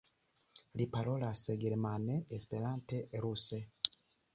[0.81, 3.67] Li parolas germane, Esperante, ruse.